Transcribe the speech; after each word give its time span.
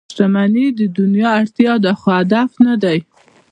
•شتمني 0.11 0.65
د 0.79 0.81
دنیا 0.99 1.29
اړتیا 1.39 1.73
ده، 1.83 1.91
خو 1.99 2.07
هدف 2.19 2.49
نه 2.65 2.75
دی. 2.83 2.97